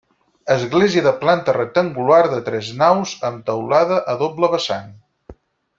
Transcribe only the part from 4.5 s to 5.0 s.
vessant.